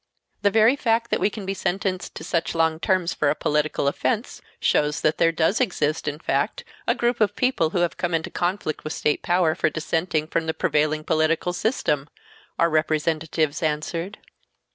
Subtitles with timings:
[0.41, 3.87] "The very fact that we can be sentenced to such long terms for a political
[3.87, 8.15] offense shows that there does exist, in fact, a group of people who have come
[8.15, 12.09] into conflict with state power for dissenting from the prevailing political system,"
[12.57, 14.17] our representatives answered.